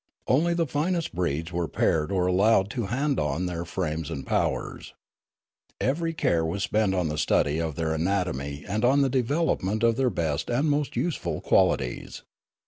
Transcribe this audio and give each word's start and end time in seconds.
Only 0.27 0.55
the 0.55 0.65
finest 0.65 1.13
breeds 1.13 1.51
were 1.51 1.67
paired 1.67 2.11
or 2.11 2.25
allowed 2.25 2.71
to 2.71 2.87
hand 2.87 3.19
on 3.19 3.45
their 3.45 3.63
frames 3.65 4.09
and 4.09 4.25
powers. 4.25 4.95
Every 5.79 6.11
care 6.11 6.43
was 6.43 6.63
spent 6.63 6.95
on 6.95 7.07
the 7.07 7.19
study 7.19 7.59
of 7.61 7.75
their 7.75 7.93
anatomy 7.93 8.65
and 8.67 8.83
on 8.83 9.03
the 9.03 9.09
development 9.09 9.83
of 9.83 9.97
their 9.97 10.09
best 10.09 10.49
and 10.49 10.71
most 10.71 10.95
useful 10.95 11.39
qualities. 11.39 12.23